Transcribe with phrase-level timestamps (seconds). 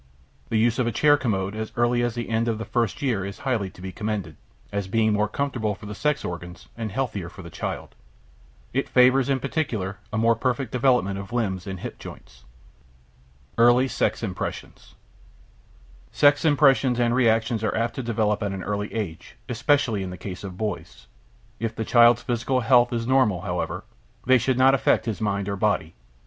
[0.49, 3.23] The use of a chair commode as early as the end of the first year
[3.23, 4.35] is highly to be commended,
[4.71, 7.93] as being more comfortable for the sex organs and healthier for the child.
[8.73, 12.45] It favors, in particular, a more perfect development of limbs and hip joints.
[13.59, 14.95] EARLY SEX IMPRESSIONS
[16.11, 20.17] Sex impressions and reactions are apt to develop at an early age, especially in the
[20.17, 21.05] case of boys.
[21.59, 23.83] If the child's physical health is normal, however,
[24.25, 25.93] they should not affect his mind or body.